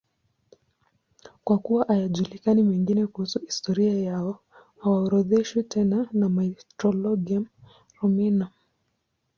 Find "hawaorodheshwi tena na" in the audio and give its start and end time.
4.83-6.29